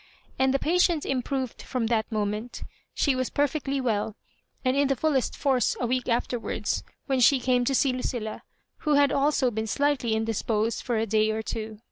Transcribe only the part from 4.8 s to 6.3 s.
the fullest force a week